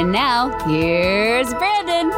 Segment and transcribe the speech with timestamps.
[0.00, 2.10] And now, here's Brandon.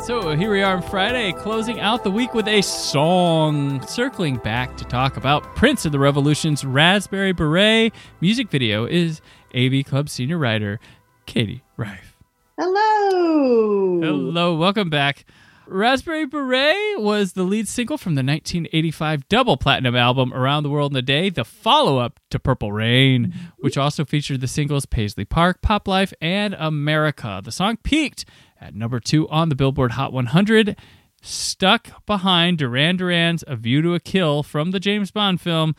[0.00, 3.84] So here we are on Friday, closing out the week with a song.
[3.84, 9.20] Circling back to talk about Prince and the Revolution's Raspberry Beret music video is
[9.56, 10.78] AV Club senior writer
[11.26, 12.16] Katie Rife.
[12.60, 14.00] Hello.
[14.00, 15.24] Hello, welcome back.
[15.70, 20.92] Raspberry Beret was the lead single from the 1985 double platinum album Around the World
[20.92, 25.24] in a Day, the follow up to Purple Rain, which also featured the singles Paisley
[25.24, 27.40] Park, Pop Life, and America.
[27.44, 28.24] The song peaked
[28.60, 30.76] at number two on the Billboard Hot 100,
[31.22, 35.76] stuck behind Duran Duran's A View to a Kill from the James Bond film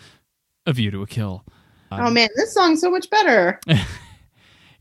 [0.66, 1.44] A View to a Kill.
[1.92, 3.60] Oh man, this song's so much better.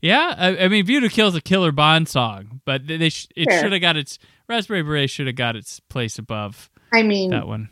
[0.01, 3.09] Yeah, I, I mean, View to Kill is a killer Bond song, but they, they
[3.09, 3.61] sh- it Fair.
[3.61, 4.17] should have got its
[4.51, 7.69] Raspberry Beret should have got its place above I mean, that one.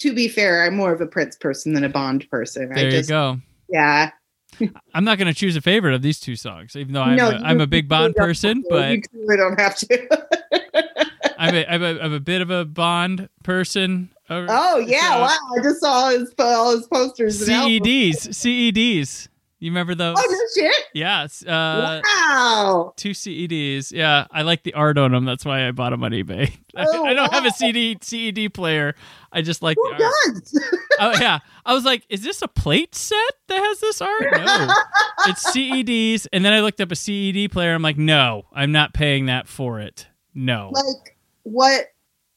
[0.00, 2.68] to be fair, I'm more of a Prince person than a Bond person.
[2.68, 3.38] There I just, you go.
[3.70, 4.10] Yeah.
[4.94, 7.30] I'm not going to choose a favorite of these two songs, even though I'm, no,
[7.30, 11.38] a, I'm a big Bond person, but you don't have to.
[11.38, 14.10] I'm a, I'm, a, I'm a bit of a Bond person.
[14.28, 15.38] Oh yeah, so- wow!
[15.58, 17.48] I just saw his all his posters.
[17.48, 17.50] and.
[17.50, 19.28] CEDs, CEDs.
[19.64, 20.14] You remember those?
[20.18, 20.84] Oh no shit!
[20.92, 22.92] Yes, uh, wow.
[22.98, 23.92] two CEDs.
[23.92, 25.24] Yeah, I like the art on them.
[25.24, 26.54] That's why I bought them on eBay.
[26.76, 27.54] Oh, I don't have a wow.
[27.54, 28.96] CD CED player.
[29.30, 30.78] I just like Who the art.
[31.00, 33.16] oh yeah i was like is this a plate set
[33.48, 34.74] that has this art no
[35.26, 38.92] it's ceds and then i looked up a ced player i'm like no i'm not
[38.92, 41.86] paying that for it no like what?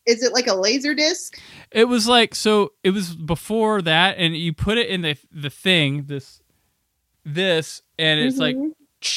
[0.05, 1.39] Is it like a laser disc?
[1.71, 5.49] it was like so it was before that and you put it in the the
[5.49, 6.41] thing this
[7.33, 8.71] this and it's like Mhm.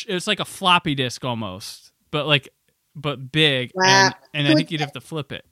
[0.09, 2.49] it's like a floppy disk almost but like
[2.97, 3.85] but big Wow.
[3.87, 5.45] and and i think you'd have to flip it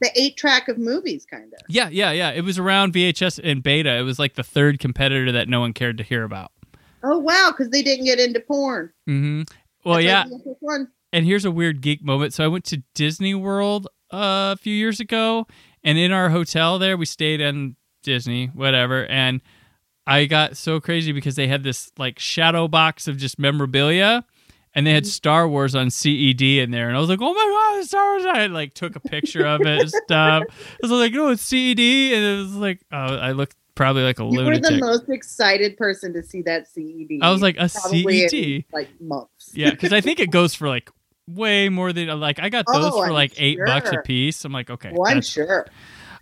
[0.00, 1.58] the eight track of movies, kind of.
[1.68, 5.30] yeah yeah yeah it was around vhs and beta it was like the third competitor
[5.32, 6.50] that no one cared to hear about
[7.04, 8.90] Oh wow, because they didn't get into porn.
[9.08, 9.42] Mm-hmm.
[9.84, 10.88] well That's yeah why the first one.
[11.12, 12.34] and here's a weird geek moment.
[12.34, 15.46] So I went to Disney World uh, a few years ago,
[15.84, 19.06] and in our hotel there, we stayed in Disney, whatever.
[19.06, 19.40] And
[20.06, 24.24] I got so crazy because they had this like shadow box of just memorabilia,
[24.74, 25.10] and they had mm-hmm.
[25.10, 28.26] Star Wars on CED in there, and I was like, oh my god, Star Wars!
[28.26, 30.44] I like took a picture of it and stuff.
[30.50, 34.18] I was like, no, it's CED, and it was like, oh, I looked probably like
[34.18, 37.20] a You were the most excited person to see that CED.
[37.22, 38.64] I was like a probably CED.
[38.72, 39.52] like months.
[39.54, 40.90] Yeah, because I think it goes for like
[41.28, 44.44] way more than like I got those Oh, for I'm like eight bucks a piece.
[44.44, 44.90] I'm like, okay.
[44.92, 45.68] Well, I'm that's-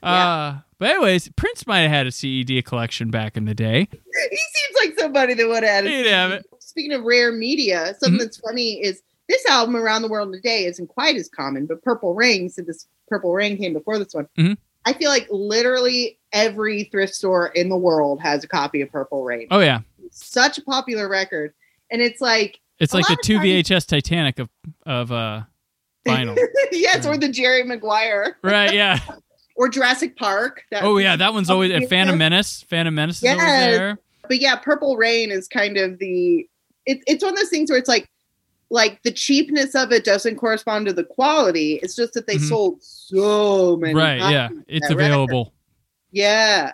[0.04, 0.12] sure.
[0.12, 3.88] Uh, but anyways, Prince might have had a CED collection back in the day.
[3.90, 5.86] He seems like somebody that would have had.
[5.86, 6.46] He'd have it.
[6.60, 8.22] Speaking of rare media, something Mhm.
[8.22, 11.66] that's funny is this album "Around the World in a Day" isn't quite as common,
[11.66, 14.28] but Purple Rain, so this Purple Rain came before this one.
[14.38, 14.56] Mhm.
[14.84, 19.22] I feel like literally every thrift store in the world has a copy of Purple
[19.24, 19.46] Rain.
[19.50, 21.54] Oh yeah, It's such a popular record,
[21.90, 24.48] and it's like it's like the two times- VHS Titanic of
[24.84, 25.42] of uh
[26.06, 26.36] vinyl.
[26.72, 28.74] yes, or the Jerry Maguire right?
[28.74, 28.98] Yeah.
[29.54, 30.62] or Jurassic Park.
[30.70, 32.18] That- Oh yeah, that one's always and Phantom.
[32.18, 32.64] Menace.
[32.68, 33.98] Phantom Menace is always there.
[34.28, 36.48] but yeah, Purple Rain is kind of the
[36.86, 38.08] it, it's one of those things where it's like
[38.70, 41.78] like the cheapness of it doesn't correspond to the quality.
[41.82, 42.48] It's just that they Mhm.
[42.48, 43.94] sold so many.
[43.94, 44.18] Right?
[44.18, 45.12] Yeah, it's that record.
[45.12, 45.54] available.
[46.12, 46.72] Yeah,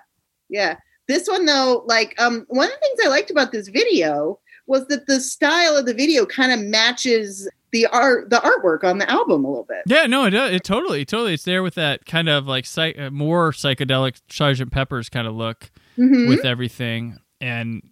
[0.48, 0.76] yeah.
[1.08, 4.86] This one though, like um, one of the things I liked about this video was
[4.86, 9.08] that the style of the video kind of matches the art, the artwork on the
[9.10, 9.82] album a little bit.
[9.86, 10.50] Yeah, no, it does.
[10.53, 11.34] It totally, totally.
[11.34, 15.34] It's there with that kind of like psych, uh, more psychedelic Sergeant Pepper's kind of
[15.34, 15.71] look.
[15.98, 16.28] Mhm.
[16.28, 17.83] with everything and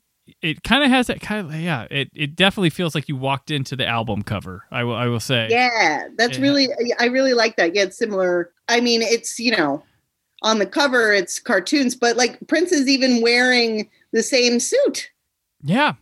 [0.41, 3.51] it kind of has that kind of yeah it, it definitely feels like you walked
[3.51, 6.43] into the album cover i will i will say Yeah, that's Yeah.
[6.43, 6.69] really
[6.99, 7.75] I really like that.
[7.75, 8.53] Yeah, it's similar.
[8.69, 9.83] I mean, it's you know,
[10.43, 15.11] on the cover it's cartoons, but like Prince is even wearing the same suit,
[15.63, 15.95] yeah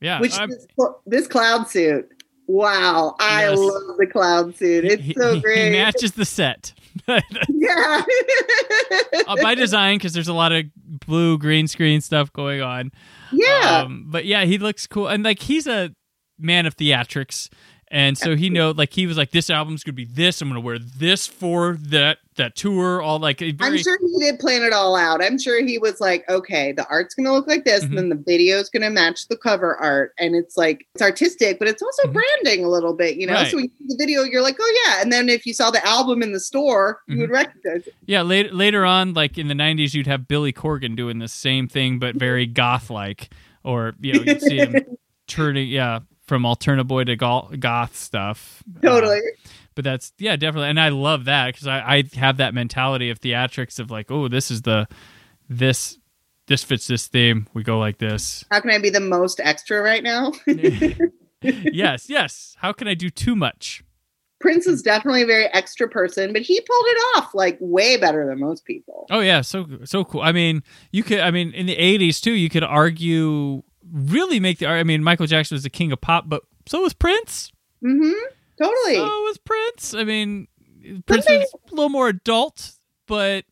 [0.00, 0.66] yeah which this,
[1.06, 2.08] this cloud suit.
[2.48, 3.58] Wow, I Yes.
[3.58, 4.84] love the cloud suit.
[4.86, 5.66] It's he, so great.
[5.66, 6.72] he matches the set
[7.48, 8.02] yeah.
[9.26, 12.90] Uh, by design because there's a lot of blue green screen stuff going on
[13.32, 13.82] yeah.
[13.84, 15.94] um, but yeah he looks cool and like he's a
[16.38, 17.48] man of theatrics
[17.90, 20.42] And so he know like he was like this album's gonna be this.
[20.42, 23.00] I'm gonna wear this for that that tour.
[23.00, 25.24] All like very, I'm sure he did plan it all out.
[25.24, 27.88] I'm sure he was like, okay, the art's gonna look like this, Mhm.
[27.88, 31.66] and then the video's gonna match the cover art, and it's like it's artistic, but
[31.66, 32.12] it's also Mhm.
[32.12, 33.32] branding a little bit, you know.
[33.32, 33.50] Right.
[33.50, 35.70] So when you see the video, you're like, oh yeah, and then if you saw
[35.70, 37.94] the album in the store, you would recognize it.
[38.06, 38.20] yeah.
[38.20, 41.98] Later later on, like in the '90s, you'd have Billy Corgan doing the same thing,
[41.98, 43.30] but very goth like,
[43.64, 44.74] or you know, you'd see him
[45.26, 48.62] turning yeah from alternative boy to goth stuff.
[48.76, 49.20] Uh, Totally.
[49.74, 53.20] but that's yeah definitely and i love that because I, I have that mentality of
[53.20, 54.86] theatrics of like oh this is the
[55.48, 55.98] this
[56.46, 59.80] this fits this theme we go like this How can I be the most extra
[59.82, 60.32] right now?
[61.42, 63.82] yes yes how can i do too much
[64.40, 68.24] Prince is definitely a very extra person, but he pulled it off like way better
[68.24, 69.06] than most people.
[69.10, 72.32] oh yeah so so cool i mean you could i mean in the 80s too
[72.32, 76.28] you could argue really make the i mean michael jackson was the king of pop
[76.28, 77.50] but so was prince
[77.82, 78.12] Mm-hmm.
[78.60, 78.94] Totally.
[78.96, 80.48] so was prince i mean
[81.06, 82.72] prince was a little more adult
[83.06, 83.44] but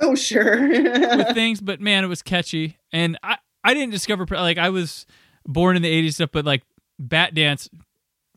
[0.00, 0.68] oh sure.
[0.68, 2.76] with things, but man, it was catchy.
[2.92, 5.06] And I, I didn't discover like I was
[5.46, 6.62] born in the '80s stuff, but like
[6.98, 7.70] Bat Dance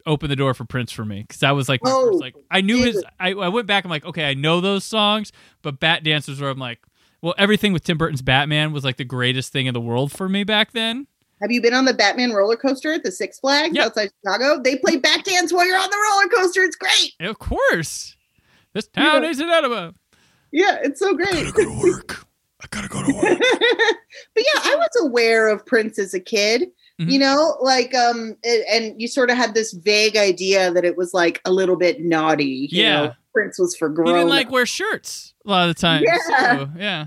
[0.05, 2.61] opened the door for Prince for me because I was like, Oh, first, like I
[2.61, 3.03] knew his.
[3.19, 3.83] I, I went back.
[3.83, 5.31] I'm like, okay, I know those songs,
[5.61, 6.79] but Bat Dance was where I'm like,
[7.21, 10.29] well, everything with Tim Burton's Batman was like the greatest thing in the world for
[10.29, 11.07] me back then.
[11.41, 13.85] Have you been on the Batman roller coaster at the Six Flags Yep.
[13.85, 14.61] outside Chicago?
[14.61, 16.61] They play Bat Dance while you're on the roller coaster.
[16.63, 17.13] It's great.
[17.19, 18.15] Of course,
[18.73, 19.29] this town Yeah.
[19.29, 19.93] is an enema.
[20.51, 21.29] Yeah, it's so great.
[21.29, 22.25] I gotta go to work.
[22.61, 23.37] I gotta go to work.
[24.35, 26.69] but yeah, I was aware of Prince as a kid.
[26.99, 27.11] Mhm.
[27.11, 30.97] You know, like um, it, and you sort of had this vague idea that it
[30.97, 32.67] was like a little bit naughty.
[32.71, 33.03] you Yeah.
[33.07, 33.13] know?
[33.33, 34.07] Prince was for grown.
[34.07, 36.01] he didn't like wear shirts a lot of the time.
[36.03, 36.17] Yeah.
[36.57, 37.05] so, yeah.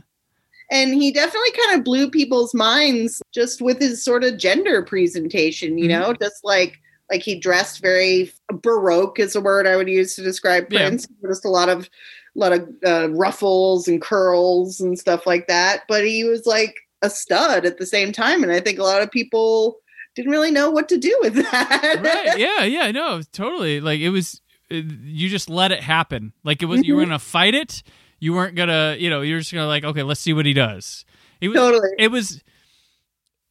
[0.70, 5.78] And he definitely kind of blew people's minds just with his sort of gender presentation
[5.78, 6.00] you Mhm.
[6.00, 6.78] know just like
[7.10, 8.32] like he dressed very
[8.62, 10.86] baroque is a word i would use to describe Yeah.
[10.88, 11.88] prince just a lot of
[12.36, 16.74] a lot of uh, ruffles and curls and stuff like that but he was like
[17.02, 19.78] a stud at the same time and i think a lot of people
[20.14, 24.00] didn't really know what to do with that right yeah yeah i no totally like
[24.00, 24.40] it was
[24.70, 27.06] you just let it happen like it was you were Mhm.
[27.06, 27.82] gonna fight it
[28.20, 31.04] you weren't gonna you know you're just gonna like okay let's see what he does
[31.40, 32.42] it was totally it was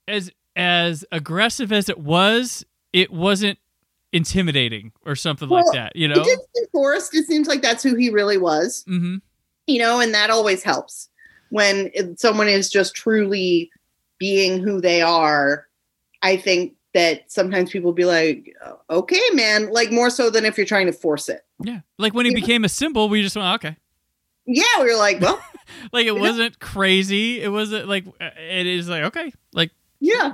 [0.07, 3.57] as as aggressive as it was it wasn't
[4.13, 7.95] intimidating or something like that you know it did forced it seems like that's who
[7.95, 9.17] he really was mm-hmm
[9.67, 11.09] you know, and that always helps
[11.51, 13.69] when someone is just truly
[14.17, 15.67] being who they are.
[16.23, 18.51] I think that sometimes people be like,
[18.89, 21.41] okay, man, like more so than if you're trying to force it.
[21.63, 22.39] yeah like when he Yeah.
[22.39, 23.77] became a symbol we just went okay
[24.51, 25.39] Yeah, we were like, well,
[25.93, 29.69] like it wasn't crazy it wasn't like uh, it is like okay like
[29.99, 30.33] yeah,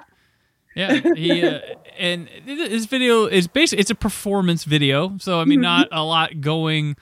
[0.75, 1.59] Yeah, he uh,
[2.00, 5.63] and this video is basically it's a performance video, so I mean, Mhm.
[5.63, 6.95] not a lot going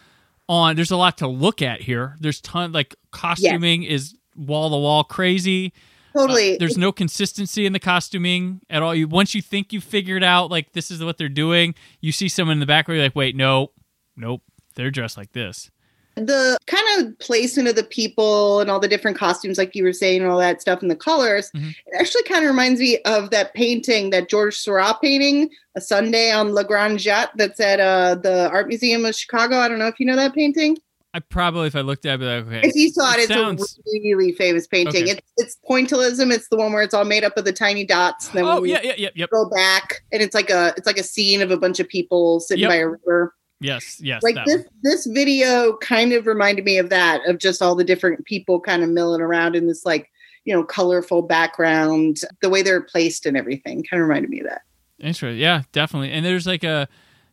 [0.49, 0.75] on.
[0.75, 2.15] There's a lot to look at here.
[2.19, 5.73] There's ton like costuming is wall to wall crazy.
[6.15, 6.57] Uh, totally.
[6.57, 8.93] there's no consistency in the costuming at all.
[8.95, 12.29] You once you think you figured out like this is what they're doing, you see
[12.29, 13.71] someone in the back where you're like, wait, no,
[14.15, 14.41] nope,
[14.75, 15.69] they're dressed like this.
[16.15, 19.93] The kind of placement of the people and all the different costumes, like you were
[19.93, 21.49] saying, and all that stuff, and the colors.
[21.55, 21.69] Mhm.
[21.71, 26.31] It actually kind of reminds me of that painting, that George Seurat painting, a Sunday
[26.31, 29.57] on La Grande Jatte, that's at uh, the Art Museum of Chicago.
[29.57, 30.77] I don't know if you know that painting.
[31.15, 33.33] I probably if I looked at it, like, okay, If you saw it, It it's
[33.33, 35.03] sounds- a really famous painting.
[35.03, 35.11] Okay.
[35.11, 36.33] It's it's pointillism.
[36.33, 38.29] It's the one where it's all made up of the tiny dots.
[38.29, 40.97] And then oh yeah, yeah, yeah, yep, go back, and it's like a it's like
[40.97, 42.69] a scene of a bunch of people sitting Yep.
[42.69, 43.35] by a river.
[43.63, 44.65] Yes, yes, Like this one.
[44.83, 48.83] this video kind of reminded me of that, of just all the different people kind
[48.83, 50.11] of milling around in this like
[50.45, 52.17] you know colorful background.
[52.41, 54.61] The way they're placed and everything kind of reminded me of that.
[54.99, 55.39] Interesting.
[55.39, 56.11] Yeah, definitely.
[56.11, 56.87] And there's like a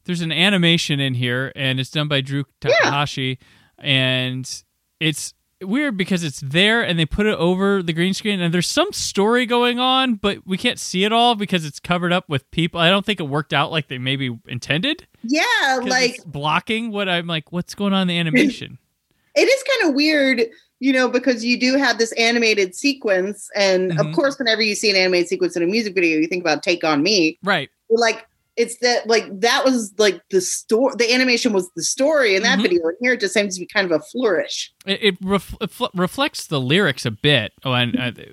[0.04, 3.38] there's an animation in here, and it's done by Drew Takahashi,
[3.78, 4.50] and
[4.98, 8.68] it's weird because it's there and they put it over the green screen and there's
[8.68, 12.50] some story going on but we can't see it all because it's covered up with
[12.50, 17.08] people i don't think it worked out like they maybe intended Yeah, like blocking what
[17.08, 18.78] i'm like what's going on in the animation
[19.34, 20.42] it is kind of weird,
[20.80, 24.00] you know, because you do have this animated sequence, and Mhm.
[24.00, 26.62] of course, whenever you see an animated sequence in a music video, you think about
[26.64, 28.26] "Take on Me." right Like
[28.56, 30.94] it's that, like that was like the story.
[30.98, 32.62] The animation was the story in that Mhm.
[32.62, 34.72] video, and here it just seems to be kind of a flourish.
[34.86, 35.54] it, it, ref,
[35.94, 37.92] reflects the lyrics a bit oh and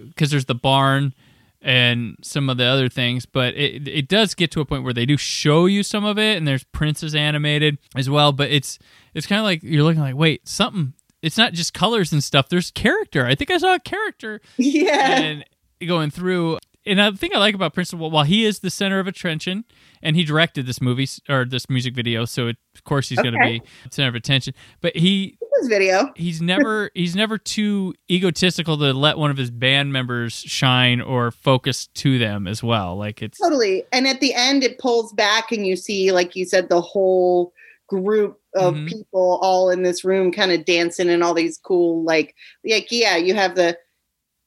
[0.10, 1.14] because there's the barn
[1.62, 4.94] and some of the other things but it it does get to a point where
[4.94, 8.78] they do show you some of it and there's princes animated as well but it's
[9.14, 10.94] it's kind of like you're looking like wait something
[11.24, 15.20] it's not just colors and stuff there's character i think i saw a character Yeah,
[15.20, 15.46] and
[15.86, 19.08] going through and the thing I like about Prince, while he is the center of
[19.08, 19.65] attention,
[20.01, 23.34] and he directed this movie or this music video, so it, of course he's going
[23.34, 23.60] to Okay.
[23.60, 24.53] be center of attention.
[24.82, 26.12] But he This video.
[26.15, 31.32] he's never he's never too egotistical to let one of his band members shine or
[31.32, 32.96] focus to them as well.
[32.96, 33.84] Like it's Totally.
[33.91, 37.53] And at the end, it pulls back, and you see, like you said, the whole
[37.89, 38.88] group of Mhm.
[38.89, 42.36] people all in this room kind of dancing and all these cool, like,
[42.70, 43.77] like, yeah, you have the.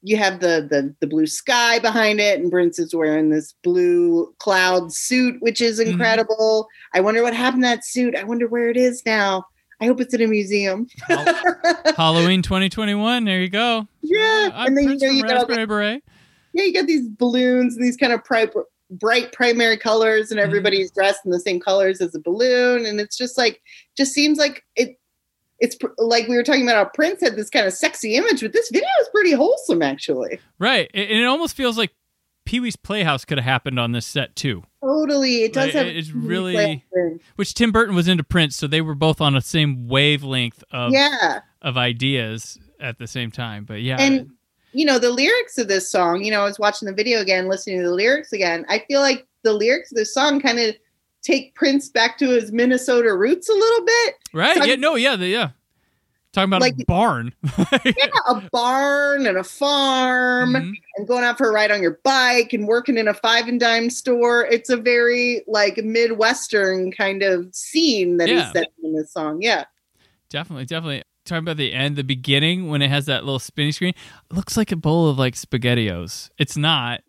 [0.02, 4.34] You have the, the the blue sky behind it, and Prince is wearing this blue
[4.38, 5.88] cloud suit, which is Mhm.
[5.92, 6.68] incredible.
[6.94, 8.16] I wonder what happened to that suit.
[8.16, 9.44] I wonder where it is now.
[9.82, 10.86] I hope it's in a museum.
[11.96, 13.24] Halloween 2021.
[13.24, 13.86] There you go.
[14.02, 16.02] yeah, I'm and then you know you got all the Beret.
[16.52, 18.48] yeah, you got these balloons and these kind of pri-
[18.90, 20.38] bright primary colors, Mm-hmm.
[20.38, 23.60] and everybody's dressed in the same colors as a balloon, and it's just like,
[23.96, 24.98] just seems like it.
[25.60, 28.40] It's pr- like we were talking about how Prince had this kind of sexy image,
[28.40, 30.40] but this video is pretty wholesome, actually.
[30.58, 31.92] Right, and it almost feels like
[32.46, 34.62] Pee Wee's Playhouse could have happened on this set too.
[34.82, 35.86] Totally, it does Right, have.
[35.86, 36.84] it's really-.
[37.36, 40.92] Which Tim Burton was into Prince, so they were both on the same wavelength of
[40.92, 43.64] yeah, of ideas at the same time.
[43.64, 44.30] But yeah, And-
[44.72, 46.24] you know the lyrics of this song.
[46.24, 48.64] You know, I was watching the video again, listening to the lyrics again.
[48.68, 50.74] I feel like the lyrics of this song kind of
[51.22, 54.14] take Prince back to his Minnesota roots a little bit.
[54.32, 54.56] right?
[54.58, 55.50] so- yeah, no, yeah, the, yeah.
[56.32, 57.32] Talking about Like- a barn.
[57.84, 60.52] Yeah, a barn and a farm.
[60.54, 60.72] Mhm.
[60.96, 63.58] and going out for a ride on your bike and working in a five and
[63.58, 64.46] dime store.
[64.46, 68.44] It's a very like Midwestern kind of scene that Yeah.
[68.44, 69.42] he's set in this song.
[69.42, 69.64] Yeah.
[70.28, 71.02] Definitely, definitely.
[71.30, 73.94] Talking about the end, the beginning when it has that little spinny screen,
[74.30, 76.28] looks like a bowl of like spaghettios.
[76.38, 77.00] It's not,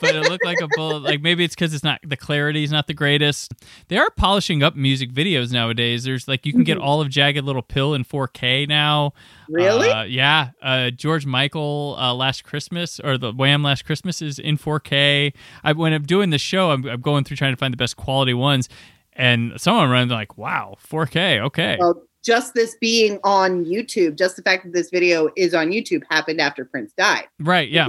[0.00, 0.96] but it looked like a bowl.
[0.96, 3.52] Of, like maybe it's because it's not the clarity is not the greatest.
[3.88, 6.04] They are polishing up music videos nowadays.
[6.04, 6.82] There's like you can get Mhm.
[6.84, 9.12] all of Jagged Little Pill in 4K now.
[9.48, 9.88] Really?
[9.88, 10.50] Uh, yeah.
[10.62, 15.32] Uh, George Michael uh, Last Christmas or the Wham Last Christmas is in 4K.
[15.64, 17.96] I, when I'm doing the show, I'm, I'm going through trying to find the best
[17.96, 18.68] quality ones.
[19.16, 21.40] And someone runs like, wow, 4K.
[21.40, 21.76] Okay.
[21.78, 26.02] well, just this being on YouTube, just the fact that this video is on YouTube
[26.10, 27.26] happened after Prince died.
[27.38, 27.68] Right.
[27.68, 27.88] Yeah.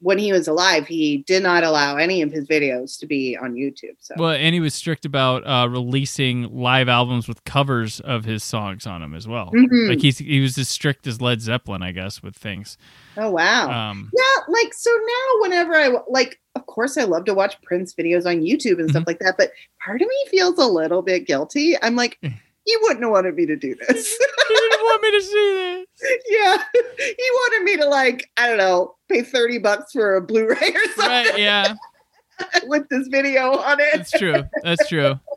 [0.00, 3.54] When he was alive, he did not allow any of his videos to be on
[3.54, 3.96] YouTube.
[3.98, 8.44] So Well, and he was strict about uh, releasing live albums with covers of his
[8.44, 9.50] songs on them as well.
[9.52, 9.88] Mhm.
[9.88, 12.78] Like he's he was as strict as Led Zeppelin, I guess, with things.
[13.16, 13.90] oh wow.
[13.90, 17.92] Um, Yeah, like so now whenever I like of course I love to watch Prince
[17.94, 19.08] videos on YouTube and stuff Mm-hmm.
[19.10, 19.50] like that, but
[19.84, 21.74] part of me feels a little bit guilty.
[21.82, 22.20] I'm like,
[22.68, 24.16] you wouldn't have wanted me to do this.
[24.48, 26.22] he didn't want me to see this.
[26.30, 26.62] yeah.
[26.98, 30.84] He wanted me to like, I don't know, pay 30 bucks for a Blu-ray or
[30.94, 31.38] something Right?
[31.38, 31.74] Yeah,
[32.66, 33.88] with this video on it.
[33.94, 34.44] that's true.
[34.62, 35.18] That's true.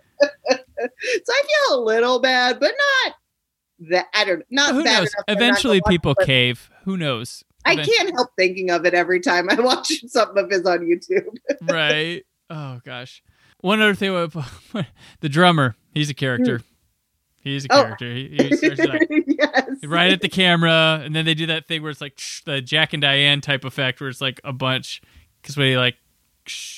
[0.43, 2.73] So I feel a little bad, but
[3.05, 3.13] not
[3.89, 5.09] that I don't not Who bad knows?
[5.27, 6.69] Eventually, gonna watch people cave.
[6.85, 7.43] Who knows?
[7.65, 11.38] I can't help thinking of it every time I watch something of his on YouTube.
[11.61, 12.23] right?
[12.50, 13.21] Oh gosh.
[13.61, 14.35] One other thing, with-
[15.19, 15.75] the drummer.
[15.93, 16.57] He's a character.
[16.59, 16.63] Hmm.
[17.43, 17.83] He's a Oh.
[17.83, 18.13] character.
[18.13, 19.69] He, he starts like yes.
[19.86, 22.93] right at the camera, and then they do that thing where it's like the Jack
[22.93, 25.01] and Diane type effect, where it's like a bunch.
[25.41, 25.95] Because we he like,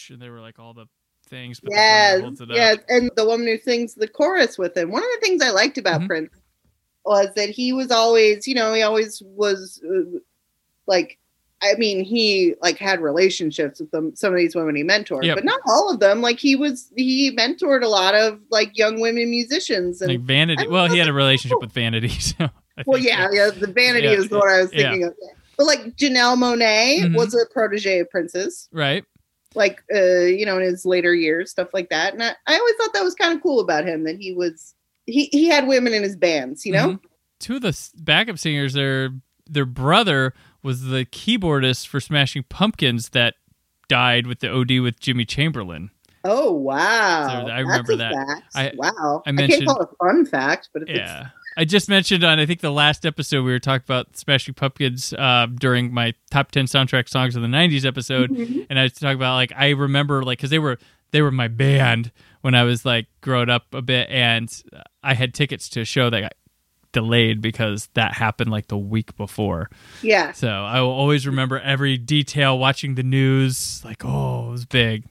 [0.09, 0.85] and they were like all the
[1.27, 1.59] things.
[1.59, 2.47] But the Yes, up.
[2.49, 4.89] yes, and the woman who sings the chorus with him.
[4.91, 6.07] One of the things I liked about Mhm.
[6.07, 6.33] Prince
[7.05, 10.17] was that he was always, you know, he always was uh,
[10.87, 11.17] like,
[11.63, 15.35] I mean, he like had relationships with them, some of these women he mentored, Yep.
[15.37, 16.21] but not all of them.
[16.21, 20.67] Like he was, he mentored a lot of like young women musicians, and Like Vanity.
[20.67, 22.09] Well, he had a relationship with Vanity.
[22.19, 22.49] So
[22.87, 24.89] well, yeah, yeah, the vanity Yeah, is what I was yeah.
[24.89, 25.13] thinking of.
[25.57, 27.15] But like Janelle Monáe Mhm.
[27.15, 28.67] was a protege of Prince's.
[28.71, 29.05] Right.
[29.55, 32.73] like uh you know in his later years stuff like that and i, I always
[32.75, 34.73] thought that was kind of cool about him that he was
[35.05, 36.99] he he had women in his bands you know Mhm.
[37.39, 39.09] Two of the backup singers, their
[39.47, 43.35] their brother was the keyboardist for Smashing Pumpkins that
[43.89, 45.89] died with the OD with Jimmy Chamberlin.
[46.23, 48.13] oh wow So I remember that.
[48.13, 48.43] fact.
[48.55, 51.27] I- wow I I, mentioned- can't call it a fun fact but if Yeah.
[51.57, 55.13] I just mentioned on I think the last episode we were talking about Smashing Pumpkins
[55.13, 58.65] uh, during my top ten soundtrack songs of the '90s episode, Mhm.
[58.71, 60.79] and I was talking about like I remember like because they were
[61.11, 64.51] they were my band when I was like growing up a bit, and
[65.03, 66.33] I had tickets to a show that got
[66.93, 69.69] delayed because that happened like the week before.
[70.01, 73.83] yeah So I will always remember every detail watching the news.
[73.83, 75.03] Like, oh, it was big.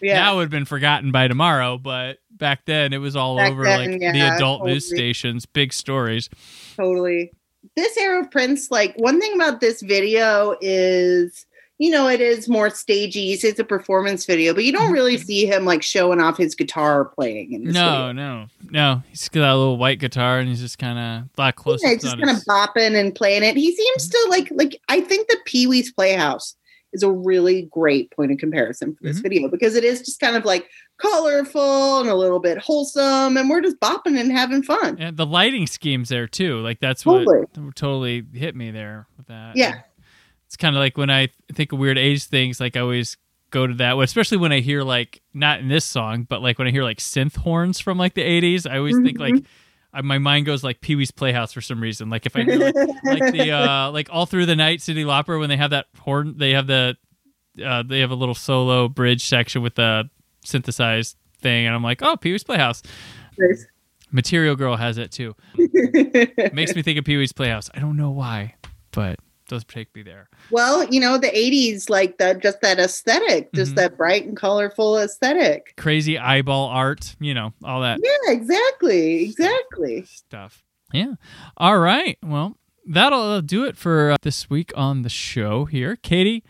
[0.00, 3.36] yeah Now it would have been forgotten by tomorrow, but back then it was all
[3.36, 6.28] Back over then, like the yeah, adult news stations, big stories.
[6.76, 7.32] totally
[7.76, 11.46] this era of prince like one thing about this video is
[11.82, 15.46] you know it is more stagey it's a performance video but you don't really see
[15.46, 18.12] him like showing off his guitar playing in this video.
[18.12, 19.02] No, no, no.
[19.10, 21.82] He's got a little white guitar and he's just kind of lot close.
[21.82, 23.56] Yeah, just kind of bopping and playing it.
[23.56, 26.54] He seems to like like I think the Pee Wee's Playhouse
[26.92, 29.22] is a really great point of comparison for this Mhm.
[29.22, 33.48] video because it is just kind of like colorful and a little bit wholesome, and
[33.50, 34.96] we're just bopping and having fun.
[35.00, 36.58] And the lighting schemes there too.
[36.60, 37.40] Like that's Totally.
[37.54, 39.56] what totally hit me there with that.
[39.56, 39.80] Yeah.
[40.52, 43.16] It's kind of like when I think of weird age things, like I always
[43.48, 46.68] go to that, especially when I hear like not in this song, but like when
[46.68, 49.42] I hear like synth horns from like the 80s, I always think like
[49.94, 52.10] I, my mind goes like Pee Wee's Playhouse for some reason.
[52.10, 55.40] Like if I hear like, like the uh like all through the night Cyndi Lauper
[55.40, 56.98] when they have that horn, they have the
[57.64, 60.10] uh they have a little solo bridge section with the
[60.44, 62.82] synthesized thing, and I'm like, oh, Pee Wee's Playhouse.
[63.38, 63.64] Nice.
[64.10, 65.34] Material Girl has it too.
[66.52, 67.70] Makes me think of Pee Wee's Playhouse.
[67.72, 68.56] I don't know why,
[68.90, 69.18] but
[69.52, 70.28] does take me there.
[70.50, 73.76] well, you know, the 80s, like that, just that aesthetic, just Mhm.
[73.76, 75.74] that bright and colorful aesthetic.
[75.76, 79.24] Crazy eyeball art, you know, all that Yeah, exactly.
[79.24, 80.04] Exactly.
[80.06, 80.62] stuff.
[80.92, 81.14] Yeah.
[81.56, 82.18] All right.
[82.22, 82.56] Well,
[82.86, 85.96] that'll do it for uh, this week on the show here.
[85.96, 86.42] Katie,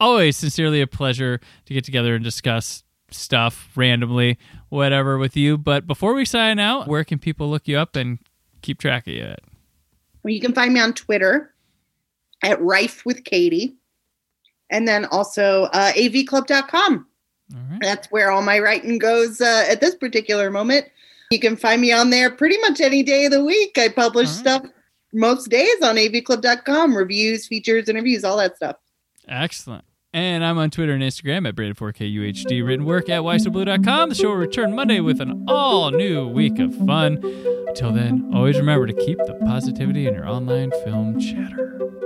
[0.00, 5.56] always sincerely a pleasure to get together and discuss stuff randomly, whatever with you.
[5.56, 8.18] But before we sign out, where can people look you up and
[8.62, 9.40] keep track of you at?
[10.22, 11.54] Well, you can find me on Twitter
[12.42, 13.76] at Rife with Katie.
[14.70, 17.06] And then also uh, avclub.com.
[17.52, 17.78] Right.
[17.80, 20.86] That's where all my writing goes uh, at this particular moment.
[21.30, 23.78] You can find me on there pretty much any day of the week.
[23.78, 24.36] I publish right.
[24.36, 24.62] stuff
[25.12, 28.76] most days on avclub.com reviews, features, interviews, all that stuff.
[29.28, 29.84] Excellent.
[30.12, 32.66] And I'm on Twitter and Instagram at Brandon4KUHD.
[32.66, 34.08] Written work at WiseBlue.com.
[34.08, 37.18] The show will return Monday with an all new week of fun.
[37.68, 42.05] Until then, always remember to keep the positivity in your online film chatter.